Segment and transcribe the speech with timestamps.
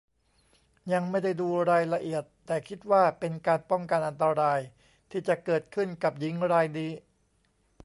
[0.93, 4.59] ยังไม่ได้ดูรายละเอียด แต่คิดว่าเป็นการป้องกันอันตราย
[5.11, 6.91] ที่จะเกิดขึ้นกับหญิงรายนี้